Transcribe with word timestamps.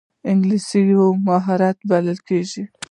انګلیسي 0.29 0.81
یو 0.95 1.05
مهارت 1.27 1.77
بلل 1.89 2.17
کېږي 2.27 2.63